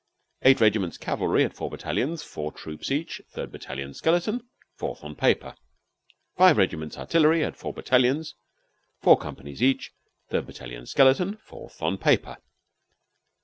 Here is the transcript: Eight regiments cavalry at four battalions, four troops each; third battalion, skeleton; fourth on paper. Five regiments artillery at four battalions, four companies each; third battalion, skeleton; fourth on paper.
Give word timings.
Eight 0.41 0.59
regiments 0.59 0.97
cavalry 0.97 1.43
at 1.43 1.53
four 1.53 1.69
battalions, 1.69 2.23
four 2.23 2.51
troops 2.51 2.89
each; 2.89 3.21
third 3.29 3.51
battalion, 3.51 3.93
skeleton; 3.93 4.41
fourth 4.73 5.03
on 5.03 5.15
paper. 5.15 5.55
Five 6.35 6.57
regiments 6.57 6.97
artillery 6.97 7.43
at 7.43 7.55
four 7.55 7.71
battalions, 7.71 8.33
four 8.99 9.15
companies 9.15 9.61
each; 9.61 9.91
third 10.29 10.47
battalion, 10.47 10.87
skeleton; 10.87 11.37
fourth 11.37 11.83
on 11.83 11.99
paper. 11.99 12.37